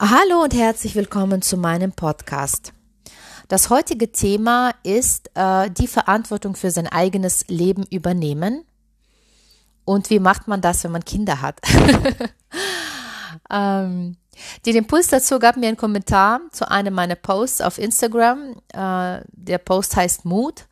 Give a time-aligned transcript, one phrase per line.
[0.00, 2.72] Hallo und herzlich willkommen zu meinem Podcast.
[3.46, 8.64] Das heutige Thema ist äh, die Verantwortung für sein eigenes Leben übernehmen.
[9.84, 11.60] Und wie macht man das, wenn man Kinder hat?
[13.52, 14.16] ähm,
[14.66, 18.56] den Impuls dazu gab mir ein Kommentar zu einem meiner Posts auf Instagram.
[18.72, 20.66] Äh, der Post heißt Mut.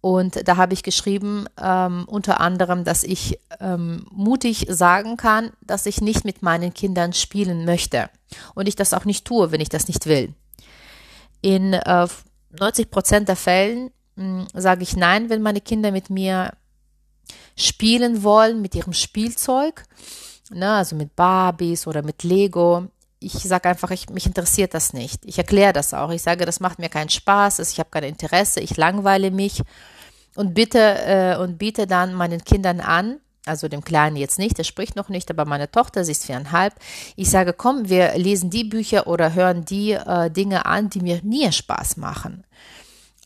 [0.00, 5.86] Und da habe ich geschrieben, ähm, unter anderem, dass ich ähm, mutig sagen kann, dass
[5.86, 8.08] ich nicht mit meinen Kindern spielen möchte.
[8.54, 10.34] Und ich das auch nicht tue, wenn ich das nicht will.
[11.42, 12.08] In äh,
[12.58, 16.52] 90 Prozent der Fällen hm, sage ich nein, wenn meine Kinder mit mir
[17.56, 19.84] spielen wollen, mit ihrem Spielzeug,
[20.50, 22.88] ne, also mit Barbies oder mit Lego
[23.20, 25.24] ich sage einfach, ich, mich interessiert das nicht.
[25.26, 26.10] Ich erkläre das auch.
[26.10, 29.62] Ich sage, das macht mir keinen Spaß, ich habe kein Interesse, ich langweile mich
[30.34, 34.64] und bitte äh, und biete dann meinen Kindern an, also dem Kleinen jetzt nicht, der
[34.64, 36.74] spricht noch nicht, aber meine Tochter, sie ist viereinhalb.
[37.16, 41.20] Ich sage, komm, wir lesen die Bücher oder hören die äh, Dinge an, die mir
[41.22, 42.44] mir Spaß machen,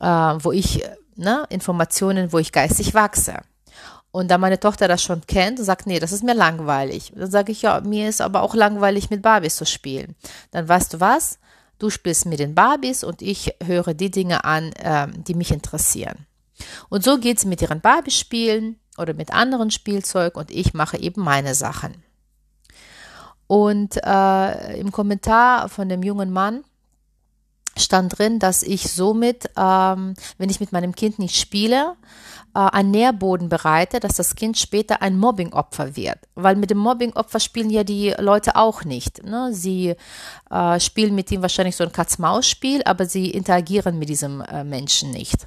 [0.01, 0.85] äh, wo ich
[1.17, 3.41] ne, Informationen, wo ich geistig wachse.
[4.13, 7.13] Und da meine Tochter das schon kennt und sagt, nee, das ist mir langweilig.
[7.17, 10.15] Dann sage ich, ja, mir ist aber auch langweilig, mit Barbies zu spielen.
[10.53, 11.41] Dann weißt du was?
[11.81, 16.27] Du spielst mit den Barbies und ich höre die Dinge an, äh, die mich interessieren.
[16.89, 21.23] Und so geht es mit ihren Barbie-Spielen oder mit anderen Spielzeug und ich mache eben
[21.23, 21.95] meine Sachen.
[23.47, 26.65] Und äh, im Kommentar von dem jungen Mann
[27.77, 31.97] stand drin, dass ich somit, ähm, wenn ich mit meinem Kind nicht spiele,
[32.55, 36.19] äh, einen Nährboden bereite, dass das Kind später ein Mobbingopfer wird.
[36.35, 39.25] Weil mit dem Mobbingopfer spielen ja die Leute auch nicht.
[39.25, 39.51] Ne?
[39.53, 39.95] Sie
[40.51, 45.11] äh, spielen mit ihm wahrscheinlich so ein Katz-Maus-Spiel, aber sie interagieren mit diesem äh, Menschen
[45.11, 45.47] nicht.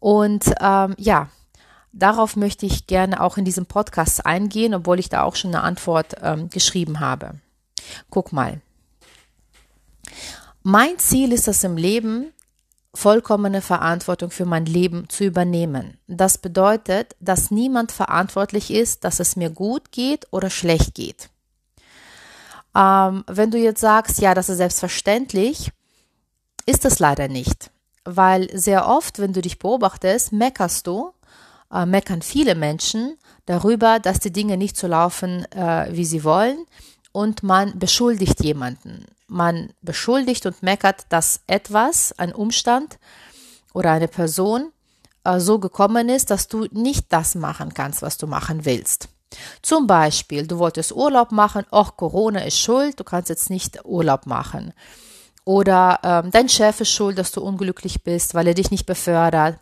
[0.00, 1.28] Und ähm, ja,
[1.96, 5.64] darauf möchte ich gerne auch in diesem Podcast eingehen, obwohl ich da auch schon eine
[5.64, 7.34] Antwort ähm, geschrieben habe.
[8.10, 8.60] Guck mal.
[10.62, 12.32] Mein Ziel ist es im Leben,
[12.94, 15.98] vollkommene Verantwortung für mein Leben zu übernehmen.
[16.06, 21.28] Das bedeutet, dass niemand verantwortlich ist, dass es mir gut geht oder schlecht geht.
[22.74, 25.72] Ähm, wenn du jetzt sagst, ja, das ist selbstverständlich,
[26.66, 27.70] ist es leider nicht.
[28.04, 31.12] Weil sehr oft, wenn du dich beobachtest, meckerst du,
[31.72, 33.16] äh, meckern viele Menschen
[33.46, 36.66] darüber, dass die Dinge nicht so laufen, äh, wie sie wollen
[37.12, 42.98] und man beschuldigt jemanden man beschuldigt und meckert, dass etwas, ein Umstand
[43.72, 44.72] oder eine Person
[45.24, 49.08] äh, so gekommen ist, dass du nicht das machen kannst, was du machen willst.
[49.60, 54.26] Zum Beispiel, du wolltest Urlaub machen, ach, Corona ist schuld, du kannst jetzt nicht Urlaub
[54.26, 54.72] machen.
[55.44, 59.58] Oder ähm, dein Chef ist schuld, dass du unglücklich bist, weil er dich nicht befördert.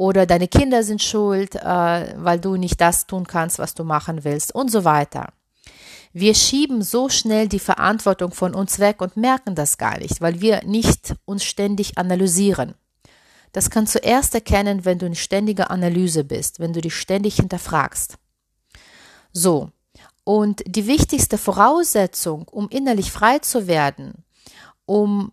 [0.00, 4.24] Oder deine Kinder sind schuld, äh, weil du nicht das tun kannst, was du machen
[4.24, 5.34] willst und so weiter.
[6.14, 10.40] Wir schieben so schnell die Verantwortung von uns weg und merken das gar nicht, weil
[10.40, 12.76] wir nicht uns ständig analysieren.
[13.52, 17.36] Das kannst du erst erkennen, wenn du in ständiger Analyse bist, wenn du dich ständig
[17.36, 18.16] hinterfragst.
[19.34, 19.70] So,
[20.24, 24.24] und die wichtigste Voraussetzung, um innerlich frei zu werden,
[24.86, 25.32] um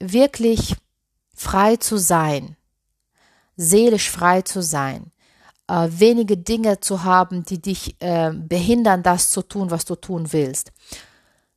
[0.00, 0.74] wirklich
[1.32, 2.56] frei zu sein,
[3.56, 5.12] seelisch frei zu sein,
[5.68, 10.32] äh, wenige Dinge zu haben, die dich äh, behindern, das zu tun, was du tun
[10.32, 10.72] willst.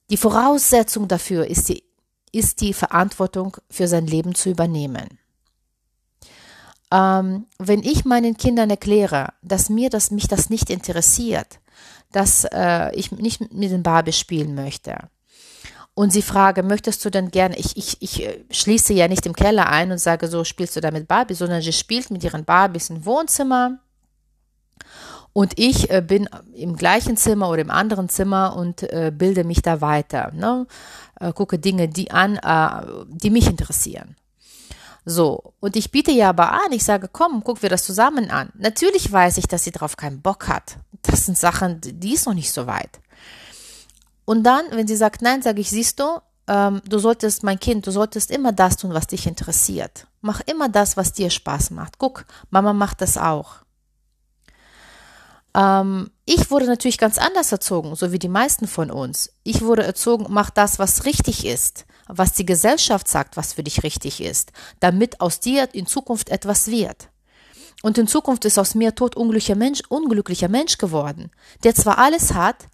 [0.10, 1.84] Die Voraussetzung dafür ist die,
[2.32, 5.20] ist die Verantwortung für sein Leben zu übernehmen.
[6.92, 11.60] Ähm, wenn ich meinen Kindern erkläre, dass mir das, mich das nicht interessiert,
[12.12, 15.10] dass äh, ich nicht mit den Barbie spielen möchte,
[15.98, 19.34] und sie fragen, möchtest du denn gerne, ich, ich, ich äh, schließe ja nicht im
[19.34, 22.46] Keller ein und sage, so spielst du da mit Barbie, sondern sie spielt mit ihren
[22.46, 23.80] Barbies im Wohnzimmer
[25.34, 29.64] und ich äh, bin im gleichen Zimmer oder im anderen Zimmer und äh, bilde mich
[29.64, 30.32] da weiter.
[30.36, 30.68] Ne?
[31.20, 34.16] Äh, gucke Dinge die an, äh, die mich interessieren.
[35.04, 38.52] So, und ich biete ja aber an, ich sage, komm, guck wir das zusammen an.
[38.54, 40.78] Natürlich weiß ich, dass sie darauf keinen Bock hat.
[41.02, 43.00] Das sind Sachen, die ist noch nicht so weit.
[44.28, 46.20] Und dann, wenn sie sagt nein, sage ich, siehst du,
[46.50, 50.06] ähm, du solltest, mein Kind, du solltest immer das tun, was dich interessiert.
[50.20, 51.98] Mach immer das, was dir Spaß macht.
[51.98, 53.60] Guck, Mama macht das auch.
[55.56, 59.32] Ähm, ich wurde natürlich ganz anders erzogen, so wie die meisten von uns.
[59.44, 63.84] Ich wurde erzogen, mach das, was richtig ist, was die Gesellschaft sagt, was für dich
[63.84, 64.52] richtig ist,
[64.82, 67.08] damit aus dir in Zukunft etwas wird.
[67.82, 71.32] Und in Zukunft ist aus mir tot unglücklicher Mensch, unglücklicher Mensch geworden,
[71.64, 72.68] der zwar alles hat,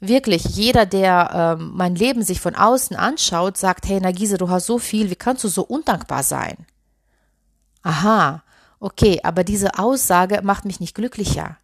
[0.00, 4.66] wirklich jeder, der ähm, mein Leben sich von außen anschaut, sagt, hey Nagise, du hast
[4.66, 6.66] so viel, wie kannst du so undankbar sein?
[7.82, 8.42] Aha,
[8.80, 11.56] okay, aber diese Aussage macht mich nicht glücklicher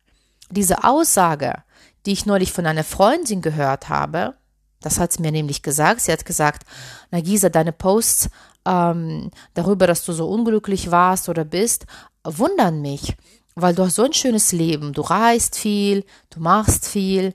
[0.50, 1.62] diese Aussage,
[2.06, 4.34] die ich neulich von einer Freundin gehört habe,
[4.80, 6.02] Das hat sie mir nämlich gesagt.
[6.02, 6.66] Sie hat gesagt,
[7.10, 8.28] Nagisa, deine Posts
[8.66, 11.86] ähm, darüber, dass du so unglücklich warst oder bist,
[12.22, 13.16] wundern mich,
[13.54, 14.92] weil du hast so ein schönes Leben.
[14.92, 17.32] Du reist viel, du machst viel.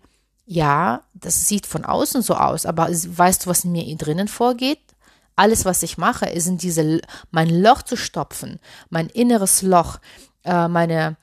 [0.52, 4.80] Ja, das sieht von außen so aus, aber weißt du, was in mir drinnen vorgeht?
[5.36, 8.60] Alles, was ich mache, ist in diese, mein Loch zu stopfen,
[8.90, 10.00] mein inneres Loch,
[10.44, 11.18] äh, meine,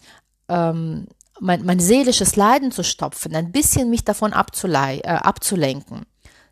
[0.48, 1.08] ähm,
[1.40, 6.06] mein, mein seelisches Leiden zu stopfen, ein bisschen mich davon äh, abzulenken.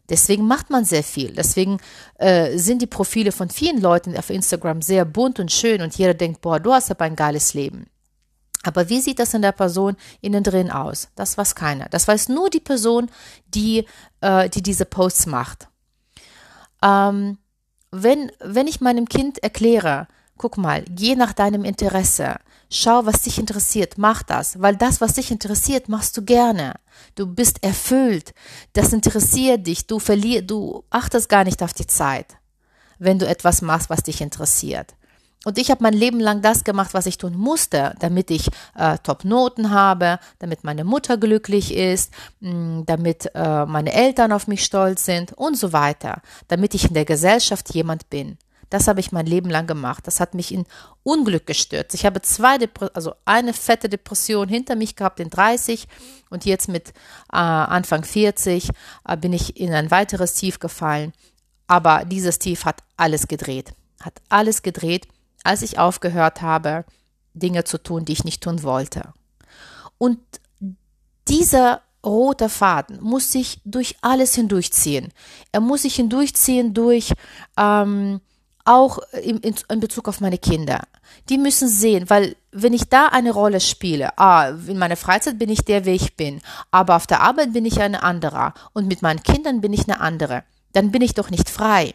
[0.08, 1.32] Deswegen macht man sehr viel.
[1.32, 1.78] Deswegen
[2.18, 6.14] äh, sind die Profile von vielen Leuten auf Instagram sehr bunt und schön und jeder
[6.14, 7.86] denkt, boah, du hast aber ein geiles Leben.
[8.66, 11.08] Aber wie sieht das in der Person innen drin aus?
[11.14, 11.88] Das weiß keiner.
[11.90, 13.10] Das weiß nur die Person,
[13.46, 13.86] die,
[14.20, 15.68] äh, die diese Posts macht.
[16.82, 17.38] Ähm,
[17.90, 22.36] wenn, wenn ich meinem Kind erkläre, guck mal, geh nach deinem Interesse,
[22.70, 26.74] schau, was dich interessiert, mach das, weil das, was dich interessiert, machst du gerne.
[27.14, 28.34] Du bist erfüllt,
[28.72, 32.36] das interessiert dich, du verlierst, du achtest gar nicht auf die Zeit,
[32.98, 34.94] wenn du etwas machst, was dich interessiert.
[35.44, 38.98] Und ich habe mein Leben lang das gemacht, was ich tun musste, damit ich äh,
[39.02, 44.64] Top-Noten habe, damit meine Mutter glücklich ist, mh, mm, damit äh, meine Eltern auf mich
[44.64, 48.38] stolz sind und so weiter, damit ich in der Gesellschaft jemand bin.
[48.70, 50.06] Das habe ich mein Leben lang gemacht.
[50.06, 50.64] Das hat mich in
[51.04, 51.94] Unglück gestürzt.
[51.94, 55.86] Ich habe zwei, Depre also eine fette Depression hinter mich gehabt in 30
[56.30, 56.88] und jetzt mit
[57.32, 58.70] äh, Anfang 40
[59.06, 61.12] äh, bin ich in ein weiteres Tief gefallen.
[61.66, 63.74] Aber dieses Tief hat alles gedreht.
[64.00, 65.06] Hat alles gedreht
[65.44, 66.84] als ich aufgehört habe,
[67.34, 69.12] Dinge zu tun, die ich nicht tun wollte.
[69.98, 70.18] Und
[71.28, 75.12] dieser rote Faden muss sich durch alles hindurchziehen.
[75.52, 77.12] Er muss sich hindurchziehen durch
[77.56, 78.20] ähm,
[78.64, 80.82] auch in, in, Bezug auf meine Kinder.
[81.28, 85.50] Die müssen sehen, weil wenn ich da eine Rolle spiele, ah, in meiner Freizeit bin
[85.50, 89.02] ich der, wie ich bin, aber auf der Arbeit bin ich eine andere und mit
[89.02, 91.92] meinen Kindern bin ich eine andere, dann bin ich doch nicht frei.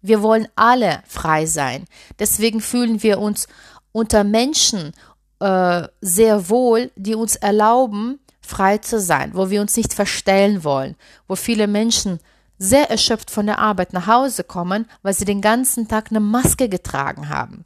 [0.00, 1.86] Wir wollen alle frei sein.
[2.18, 3.48] Deswegen fühlen wir uns
[3.92, 4.92] unter Menschen
[5.40, 10.96] äh, sehr wohl, die uns erlauben, frei zu sein, wo wir uns nicht verstellen wollen,
[11.26, 12.18] wo viele Menschen
[12.58, 16.68] sehr erschöpft von der Arbeit nach Hause kommen, weil sie den ganzen Tag eine Maske
[16.68, 17.64] getragen haben.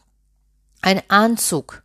[0.82, 1.81] Ein Anzug,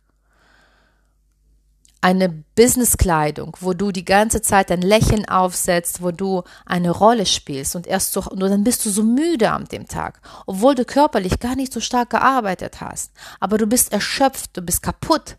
[2.00, 7.74] eine Businesskleidung, wo du die ganze Zeit ein Lächeln aufsetzt, wo du eine Rolle spielst
[7.74, 11.40] und erst so, und dann bist du so müde am dem Tag, obwohl du körperlich
[11.40, 13.12] gar nicht so stark gearbeitet hast.
[13.40, 15.36] Aber du bist erschöpft, du bist kaputt,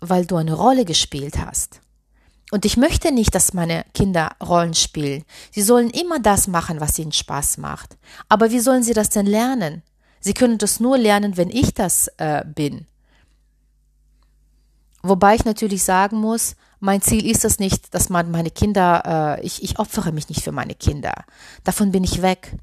[0.00, 1.80] weil du eine Rolle gespielt hast.
[2.50, 5.24] Und ich möchte nicht, dass meine Kinder Rollen spielen.
[5.52, 7.96] Sie sollen immer das machen, was ihnen Spaß macht.
[8.28, 9.82] Aber wie sollen sie das denn lernen?
[10.20, 12.86] Sie können das nur lernen, wenn ich das äh, bin.
[15.02, 19.44] Wobei ich natürlich sagen muss, mein Ziel ist es nicht, dass man meine Kinder, äh,
[19.44, 21.12] ich, ich opfere mich nicht für meine Kinder.
[21.64, 22.56] Davon bin ich weg.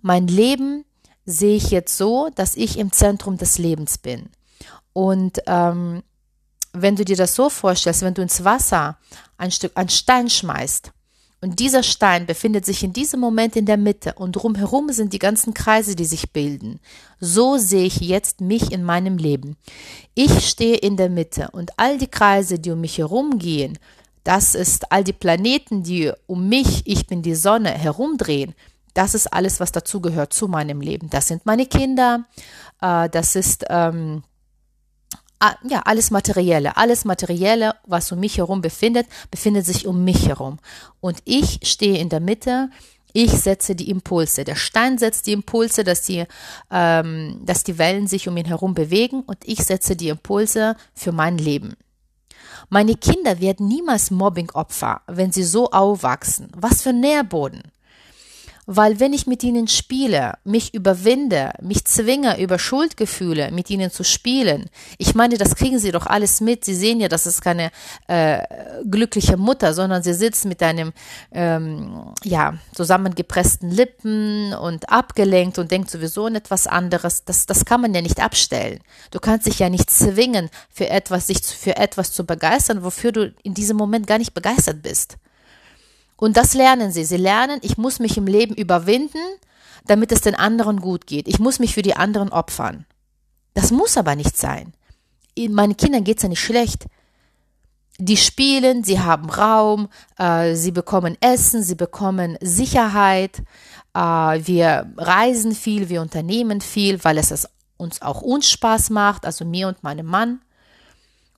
[0.00, 0.84] Mein Leben
[1.24, 4.28] sehe ich jetzt so, dass ich im Zentrum des Lebens bin.
[4.92, 6.02] Und ähm,
[6.72, 8.98] wenn du dir das so vorstellst, wenn du ins Wasser
[9.36, 10.92] ein Stück, ein Stein schmeißt,
[11.42, 15.18] und dieser Stein befindet sich in diesem Moment in der Mitte und drumherum sind die
[15.18, 16.78] ganzen Kreise, die sich bilden.
[17.18, 19.56] So sehe ich jetzt mich in meinem Leben.
[20.14, 23.76] Ich stehe in der Mitte und all die Kreise, die um mich herum gehen,
[24.22, 28.54] das ist all die Planeten, die um mich, ich bin die Sonne, herumdrehen.
[28.94, 31.10] Das ist alles, was dazugehört zu meinem Leben.
[31.10, 32.24] Das sind meine Kinder,
[32.80, 34.22] äh, das ist ähm,
[35.68, 40.58] ja, alles Materielle, alles Materielle, was um mich herum befindet, befindet sich um mich herum.
[41.00, 42.70] Und ich stehe in der Mitte,
[43.12, 44.44] ich setze die Impulse.
[44.44, 46.24] Der Stein setzt die Impulse, dass die,
[46.70, 51.12] ähm, dass die Wellen sich um ihn herum bewegen und ich setze die Impulse für
[51.12, 51.74] mein Leben.
[52.68, 56.50] Meine Kinder werden niemals Mobbing-Opfer, wenn sie so aufwachsen.
[56.56, 57.62] Was für Nährboden.
[58.66, 64.04] Weil wenn ich mit ihnen spiele, mich überwinde, mich zwinge, über Schuldgefühle mit ihnen zu
[64.04, 66.64] spielen, ich meine, das kriegen sie doch alles mit.
[66.64, 67.72] Sie sehen ja, das ist keine
[68.06, 68.38] äh,
[68.88, 70.92] glückliche Mutter, sondern sie sitzt mit einem
[71.32, 77.24] ähm, ja, zusammengepressten Lippen und abgelenkt und denkt sowieso an etwas anderes.
[77.24, 78.78] Das, das kann man ja nicht abstellen.
[79.10, 83.34] Du kannst dich ja nicht zwingen, für etwas, sich für etwas zu begeistern, wofür du
[83.42, 85.18] in diesem Moment gar nicht begeistert bist.
[86.22, 87.04] Und das lernen sie.
[87.04, 89.18] Sie lernen, ich muss mich im Leben überwinden,
[89.86, 91.26] damit es den anderen gut geht.
[91.26, 92.86] Ich muss mich für die anderen opfern.
[93.54, 94.72] Das muss aber nicht sein.
[95.36, 96.86] Meinen Kindern geht es ja nicht schlecht.
[97.98, 103.42] Die spielen, sie haben Raum, äh, sie bekommen Essen, sie bekommen Sicherheit.
[103.92, 107.48] Äh, wir reisen viel, wir unternehmen viel, weil es
[107.78, 110.40] uns auch uns Spaß macht, also mir und meinem Mann.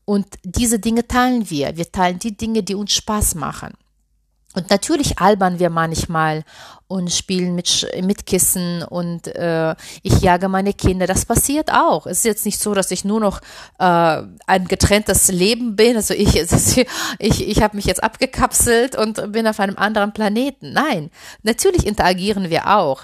[0.05, 1.75] Und diese Dinge teilen wir.
[1.79, 3.73] Wir teilen die Dinge, die uns Spaß machen.
[4.55, 6.45] Und natürlich albern wir manchmal
[6.87, 11.07] und spielen mit, mit Kissen und äh, ich jage meine Kinder.
[11.07, 12.07] Das passiert auch.
[12.07, 13.41] Es ist jetzt nicht so, dass ich nur noch
[13.79, 15.97] äh, ein getrenntes Leben bin.
[15.97, 16.37] Also ich,
[17.19, 20.73] ich, ich habe mich jetzt abgekapselt und bin auf einem anderen Planeten.
[20.73, 21.11] Nein,
[21.43, 23.03] natürlich interagieren wir auch.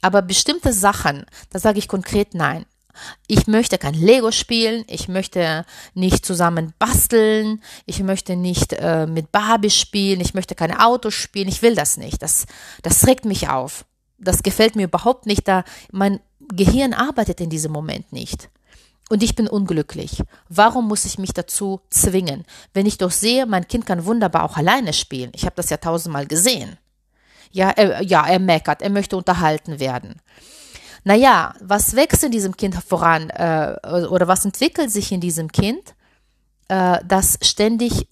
[0.00, 2.66] Aber bestimmte Sachen, da sage ich konkret nein.
[3.26, 9.32] Ich möchte kein Lego spielen, ich möchte nicht zusammen basteln, ich möchte nicht äh, mit
[9.32, 12.22] Barbie spielen, ich möchte keine Autos spielen, ich will das nicht.
[12.22, 12.46] Das,
[12.82, 13.84] das regt mich auf.
[14.18, 18.50] Das gefällt mir überhaupt nicht, da mein Gehirn arbeitet in diesem Moment nicht.
[19.08, 20.22] Und ich bin unglücklich.
[20.48, 22.44] Warum muss ich mich dazu zwingen?
[22.72, 25.32] Wenn ich doch sehe, mein Kind kann wunderbar auch alleine spielen.
[25.34, 26.78] Ich habe das ja tausendmal gesehen.
[27.50, 30.20] Ja, er, ja, er meckert, er möchte unterhalten werden
[31.04, 33.76] naja, was wächst in diesem Kind voran äh,
[34.08, 35.94] oder was entwickelt sich in diesem Kind,
[36.68, 38.08] äh, das ständig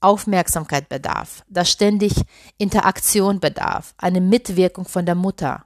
[0.00, 2.12] Aufmerksamkeit bedarf, das ständig
[2.58, 5.64] Interaktion bedarf, eine Mitwirkung von der Mutter.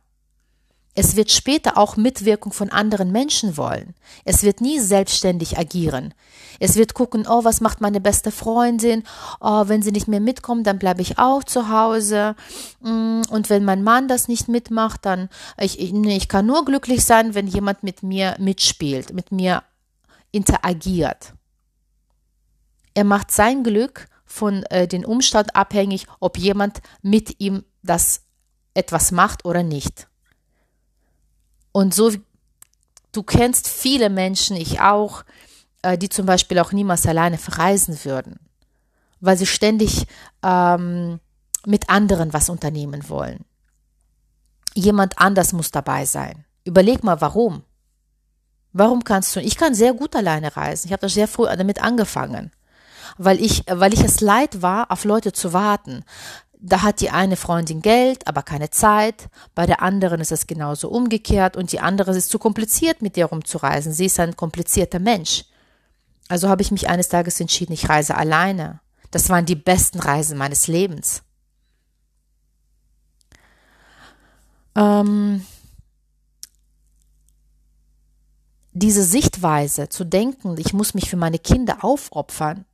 [0.98, 3.94] Es wird später auch Mitwirkung von anderen Menschen wollen.
[4.24, 6.14] Es wird nie selbstständig agieren.
[6.58, 9.02] Es wird gucken, oh, was macht meine beste Freundin?
[9.38, 12.34] Oh, wenn sie nicht mehr mitkommt, dann bleibe ich auch zu Hause.
[12.80, 15.28] Mm, und wenn mein Mann das nicht mitmacht, dann
[15.60, 19.64] ich, ich, kann nur glücklich sein, wenn jemand mit mir mitspielt, mit mir
[20.32, 21.34] interagiert.
[22.94, 28.22] Er macht sein Glück von äh, dem Umstand abhängig, ob jemand mit ihm das
[28.72, 30.08] etwas macht oder nicht.
[31.76, 32.10] Und so,
[33.12, 35.24] du kennst viele Menschen, ich auch,
[35.82, 38.40] äh, die zum Beispiel auch niemals alleine verreisen würden,
[39.20, 40.06] weil sie ständig
[40.42, 41.20] ähm,
[41.66, 43.44] mit anderen was unternehmen wollen.
[44.72, 46.46] Jemand anders muss dabei sein.
[46.64, 47.62] Überleg mal, warum.
[48.72, 49.40] Warum kannst du?
[49.40, 50.86] Ich kann sehr gut alleine reisen.
[50.86, 52.52] Ich habe das sehr früh damit angefangen,
[53.18, 56.06] weil ich, weil ich es leid war, auf Leute zu warten.
[56.58, 59.28] Da hat die eine Freundin Geld, aber keine Zeit.
[59.54, 63.26] Bei der anderen ist es genauso umgekehrt und die andere ist zu kompliziert, mit ihr
[63.26, 63.92] rumzureisen.
[63.92, 65.44] Sie ist ein komplizierter Mensch.
[66.28, 68.80] Also habe ich mich eines Tages entschieden, ich reise alleine.
[69.10, 71.22] Das waren die besten Reisen meines Lebens.
[74.74, 75.46] Ähm,
[78.72, 82.65] diese Sichtweise zu denken, ich muss mich für meine Kinder aufopfern,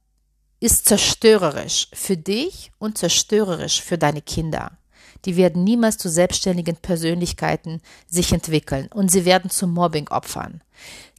[0.63, 4.79] ist zerstörerisch für dich und zerstörerisch für deine Kinder.
[5.25, 10.63] Die werden niemals zu selbstständigen Persönlichkeiten sich entwickeln und sie werden zu Mobbing-Opfern.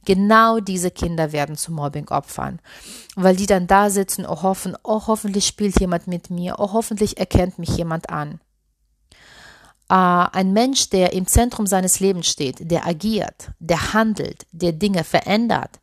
[0.06, 2.60] Genau diese Kinder werden zu Mobbing-Opfern,
[3.16, 7.18] weil die dann da sitzen und hoffen, oh, hoffentlich spielt jemand mit mir, oh, hoffentlich
[7.18, 8.40] erkennt mich jemand an.
[9.90, 15.04] Äh, ein Mensch, der im Zentrum seines Lebens steht, der agiert, der handelt, der Dinge
[15.04, 15.80] verändert,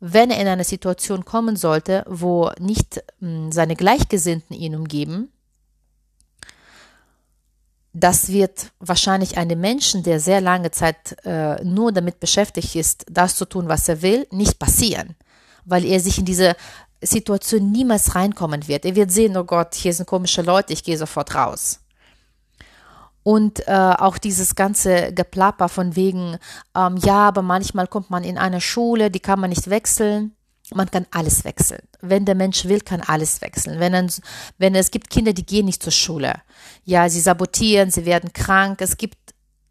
[0.00, 5.32] wenn er in eine Situation kommen sollte, wo nicht hm, seine Gleichgesinnten ihn umgeben,
[7.98, 13.36] das wird wahrscheinlich einem Menschen, der sehr lange Zeit äh, nur damit beschäftigt ist, das
[13.36, 15.16] zu tun, was er will, nicht passieren,
[15.64, 16.56] weil er sich in diese
[17.00, 18.84] Situation niemals reinkommen wird.
[18.84, 21.80] Er wird sehen, oh Gott, hier sind komische Leute, ich gehe sofort raus.
[23.26, 26.38] Und äh, auch dieses ganze Geplapper von wegen,
[26.76, 30.36] ähm, ja, aber manchmal kommt man in eine Schule, die kann man nicht wechseln.
[30.72, 31.80] Man kann alles wechseln.
[32.00, 33.80] Wenn der Mensch will, kann alles wechseln.
[33.80, 34.12] Wenn, ein,
[34.58, 36.34] wenn es gibt Kinder, die gehen nicht zur Schule.
[36.84, 38.80] Ja, sie sabotieren, sie werden krank.
[38.80, 39.18] Es gibt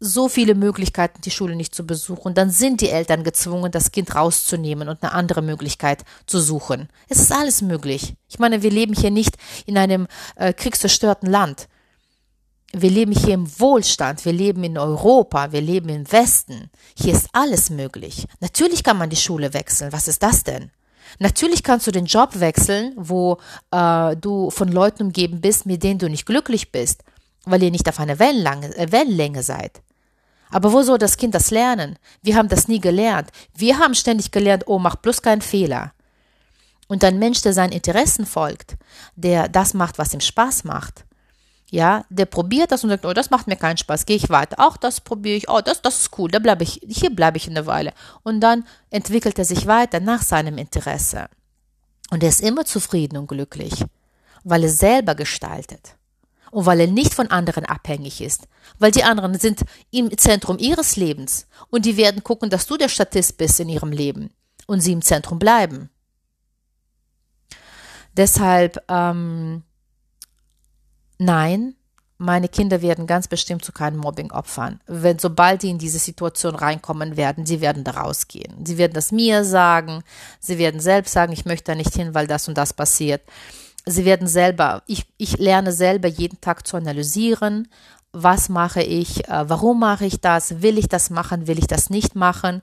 [0.00, 2.34] so viele Möglichkeiten, die Schule nicht zu besuchen.
[2.34, 6.90] Dann sind die Eltern gezwungen, das Kind rauszunehmen und eine andere Möglichkeit zu suchen.
[7.08, 8.16] Es ist alles möglich.
[8.28, 11.68] Ich meine, wir leben hier nicht in einem äh, kriegszerstörten Land
[12.72, 16.70] wir leben hier im Wohlstand, wir leben in Europa, wir leben im Westen.
[16.98, 18.26] Hier ist alles möglich.
[18.40, 19.92] Natürlich kann man die Schule wechseln.
[19.92, 20.70] Was ist das denn?
[21.18, 23.38] Natürlich kannst du den Job wechseln, wo
[23.70, 27.04] äh, du von Leuten umgeben bist, mit denen du nicht glücklich bist,
[27.44, 29.82] weil ihr nicht auf einer Wellenlänge, äh, Wellenlänge seid.
[30.50, 31.98] Aber wo soll das Kind das lernen?
[32.22, 33.30] Wir haben das nie gelernt.
[33.54, 35.92] Wir haben ständig gelernt, oh, mach bloß keinen Fehler.
[36.88, 38.76] Und ein Mensch, der seinen Interessen folgt,
[39.16, 41.05] der das macht, was ihm Spaß macht,
[41.70, 44.56] ja, der probiert das und sagt, oh, das macht mir keinen Spaß, gehe ich weiter.
[44.64, 47.48] Auch das probiere ich, oh, das, das ist cool, da bleibe ich, hier bleibe ich
[47.48, 47.92] eine Weile.
[48.22, 51.28] Und dann entwickelt er sich weiter nach seinem Interesse.
[52.10, 53.84] Und er ist immer zufrieden und glücklich,
[54.44, 55.96] weil er selber gestaltet.
[56.52, 58.46] Und weil er nicht von anderen abhängig ist.
[58.78, 61.48] Weil die anderen sind im Zentrum ihres Lebens.
[61.68, 64.30] Und die werden gucken, dass du der Statist bist in ihrem Leben.
[64.66, 65.90] Und sie im Zentrum bleiben.
[68.16, 69.64] Deshalb, ähm,
[71.18, 71.74] Nein,
[72.18, 74.80] meine Kinder werden ganz bestimmt zu keinen Mobbing-Opfern.
[74.86, 78.64] Wenn sobald die in diese Situation reinkommen werden, sie werden da rausgehen.
[78.64, 80.02] Sie werden das mir sagen,
[80.40, 83.22] sie werden selbst sagen, ich möchte da nicht hin, weil das und das passiert.
[83.88, 87.68] sie werden selber, ich, ich lerne selber jeden Tag zu analysieren,
[88.12, 91.90] was mache ich, äh, warum mache ich das, will ich das machen, will ich das
[91.90, 92.62] nicht machen.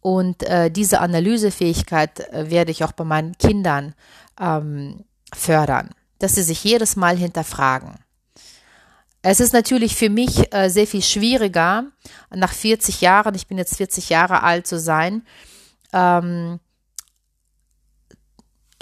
[0.00, 3.94] Und äh, diese Analysefähigkeit äh, werde ich auch bei meinen Kindern
[4.40, 7.96] ähm, fördern, dass sie sich jedes Mal hinterfragen.
[9.22, 11.84] Es ist natürlich für mich äh, sehr viel schwieriger,
[12.30, 15.26] nach 40 Jahren, ich bin jetzt 40 Jahre alt zu sein,
[15.92, 16.60] ähm,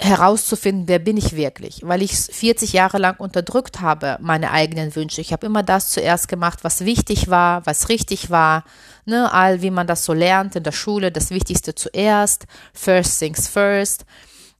[0.01, 5.19] herauszufinden, wer bin ich wirklich, weil ich 40 Jahre lang unterdrückt habe, meine eigenen Wünsche.
[5.19, 8.63] Ich habe immer das zuerst gemacht, was wichtig war, was richtig war,
[9.05, 13.49] ne, all wie man das so lernt in der Schule, das Wichtigste zuerst, first things
[13.49, 14.05] first.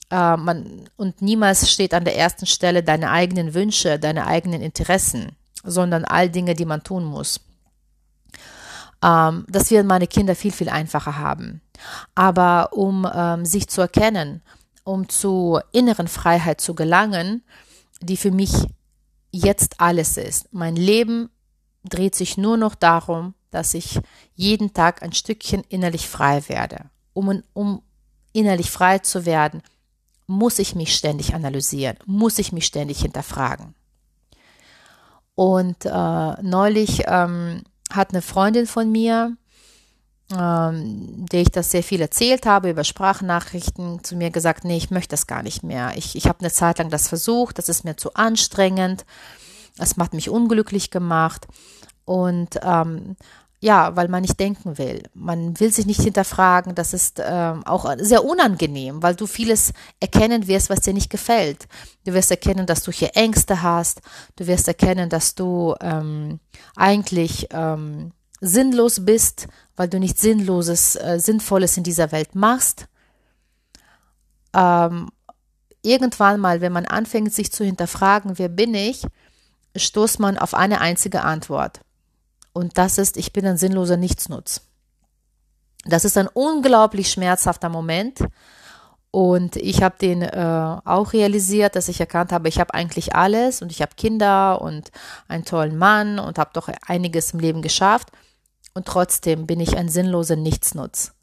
[0.09, 5.35] Äh, man, und niemals steht an der ersten Stelle deine eigenen Wünsche, deine eigenen Interessen,
[5.63, 7.41] sondern all Dinge, die man tun muss.
[9.03, 11.61] Ähm, das werden meine Kinder viel, viel einfacher haben.
[12.15, 14.41] Aber um ähm, sich zu erkennen,
[14.83, 17.43] um zur inneren Freiheit zu gelangen,
[18.01, 18.51] die für mich
[19.31, 20.53] jetzt alles ist.
[20.53, 21.29] Mein Leben
[21.87, 23.99] dreht sich nur noch darum, dass ich
[24.35, 26.85] jeden Tag ein Stückchen innerlich frei werde.
[27.13, 27.81] Um, um
[28.33, 29.61] innerlich frei zu werden,
[30.29, 33.73] muss ich mich ständig analysieren, muss ich mich ständig hinterfragen.
[35.33, 39.35] Und äh, neulich ähm, hat eine Freundin von mir,
[40.31, 44.91] ähm, der ich das sehr viel erzählt habe über Sprachnachrichten, zu mir gesagt, nee, ich
[44.91, 45.93] möchte das gar nicht mehr.
[45.95, 49.05] Ich, ich habe eine Zeit lang das versucht, das ist mir zu anstrengend,
[49.79, 51.47] es macht mich unglücklich gemacht
[52.05, 53.15] und ähm,
[53.61, 55.03] ja, weil man nicht denken will.
[55.13, 56.75] Man will sich nicht hinterfragen.
[56.75, 61.67] Das ist ähm, auch sehr unangenehm, weil du vieles erkennen wirst, was dir nicht gefällt.
[62.05, 64.01] Du wirst erkennen, dass du hier Ängste hast.
[64.37, 66.39] Du wirst erkennen, dass du ähm,
[66.77, 72.87] eigentlich ähm, sinnlos bist, weil du nichts Sinnloses, äh, Sinnvolles in dieser Welt machst.
[74.53, 75.09] Ähm,
[75.81, 79.05] irgendwann mal, wenn man anfängt, sich zu hinterfragen, wer bin ich,
[79.75, 81.81] stoßt man auf eine einzige Antwort.
[82.59, 84.67] Und das ist, ich bin ein sinnloser Nichtsnutz.
[85.85, 88.19] Das ist ein unglaublich schmerzhafter Moment.
[89.11, 93.61] Und ich habe den äh, auch realisiert, dass ich erkannt habe, ich habe eigentlich alles
[93.61, 94.91] und ich habe Kinder und
[95.29, 98.09] einen tollen Mann und habe doch einiges im Leben geschafft.
[98.73, 101.13] Und trotzdem bin ich ein sinnloser Nichtsnutz.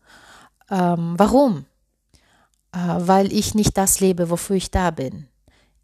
[0.71, 1.67] Ähm, warum?
[2.73, 5.29] Äh, weil ich nicht das lebe, wofür ich da bin.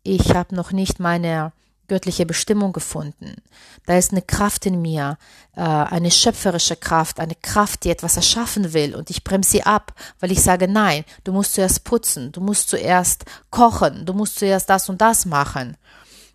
[0.03, 1.53] Ich habe noch nicht meine
[1.93, 3.37] göttliche Bestimmung gefunden.
[3.85, 5.19] Da ist eine Kraft in mir,
[5.55, 9.93] äh, eine schöpferische Kraft, eine Kraft, die etwas erschaffen will und ich bremse sie ab,
[10.19, 14.71] weil ich sage, nein, du musst zuerst putzen, du musst zuerst kochen, du musst zuerst
[14.71, 15.77] das und das machen.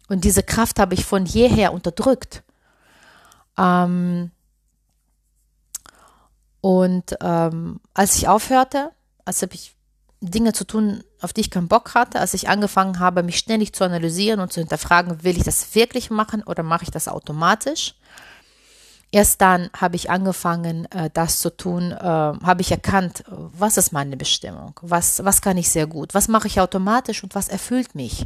[0.08, 2.43] Und diese Kraft habe ich von jeher unterdrückt.
[3.58, 4.30] Ähm,
[6.62, 8.91] und ähm, als ich aufhörte,
[9.26, 9.76] als ich
[10.21, 13.73] Dinge zu tun, auf die ich keinen Bock hatte, als ich angefangen habe, mich ständig
[13.73, 17.95] zu analysieren und zu hinterfragen, will ich das wirklich machen oder mache ich das automatisch?
[19.12, 23.93] Erst dann habe ich angefangen, äh, das zu tun, äh, habe ich erkannt, was ist
[23.93, 27.95] meine Bestimmung, was, was kann ich sehr gut, was mache ich automatisch und was erfüllt
[27.95, 28.25] mich.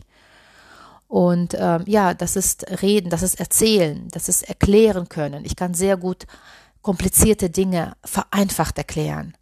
[1.08, 5.44] Und ähm, ja, das ist Reden, das ist Erzählen, das ist Erklären können.
[5.44, 6.26] Ich kann sehr gut
[6.82, 9.36] komplizierte Dinge vereinfacht erklären.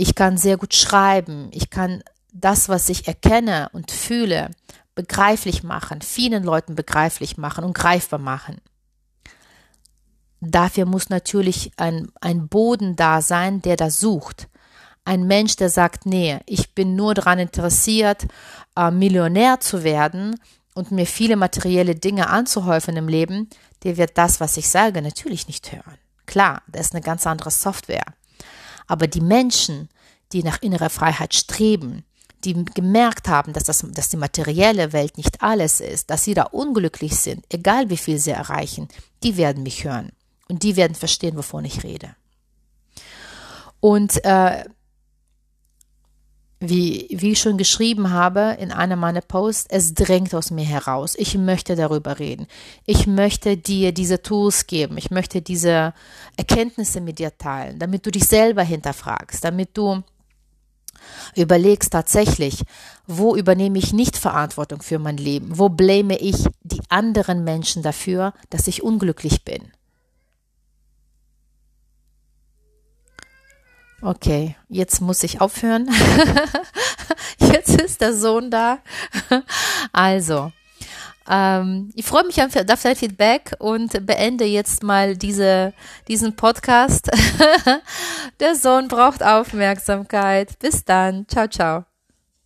[0.00, 1.48] Ich kann sehr gut schreiben.
[1.50, 4.52] Ich kann das, was ich erkenne und fühle,
[4.94, 8.60] begreiflich machen, vielen Leuten begreiflich machen und greifbar machen.
[10.40, 14.48] Dafür muss natürlich ein, ein Boden da sein, der das sucht.
[15.04, 18.26] Ein Mensch, der sagt, nee, ich bin nur daran interessiert,
[18.76, 20.38] äh, Millionär zu werden
[20.74, 23.50] und mir viele materielle Dinge anzuhäufen im Leben,
[23.82, 25.98] der wird das, was ich sage, natürlich nicht hören.
[26.26, 28.04] Klar, das ist eine ganz andere Software.
[28.88, 29.88] Aber die Menschen,
[30.32, 32.04] die nach innerer Freiheit streben,
[32.44, 36.44] die gemerkt haben, dass, das, dass die materielle Welt nicht alles ist, dass sie da
[36.44, 38.88] unglücklich sind, egal wie viel sie erreichen,
[39.22, 40.10] die werden mich hören
[40.48, 42.14] und die werden verstehen, wovon ich rede.
[43.80, 44.64] Und äh,
[46.60, 51.14] wie, wie ich schon geschrieben habe in einer meiner Posts, es drängt aus mir heraus.
[51.16, 52.46] Ich möchte darüber reden.
[52.84, 54.98] Ich möchte dir diese Tools geben.
[54.98, 55.94] Ich möchte diese
[56.36, 60.02] Erkenntnisse mit dir teilen, damit du dich selber hinterfragst, damit du
[61.36, 62.64] überlegst tatsächlich,
[63.06, 65.58] wo übernehme ich nicht Verantwortung für mein Leben?
[65.58, 69.72] Wo blame ich die anderen Menschen dafür, dass ich unglücklich bin?
[74.00, 75.88] Okay, jetzt muss ich aufhören.
[77.40, 78.78] jetzt ist der Sohn da.
[79.92, 80.52] also,
[81.28, 85.74] ähm, ich freue mich auf dein Feedback und beende jetzt mal diese,
[86.06, 87.10] diesen Podcast.
[88.40, 90.58] der Sohn braucht Aufmerksamkeit.
[90.58, 91.26] Bis dann.
[91.28, 91.87] Ciao, ciao.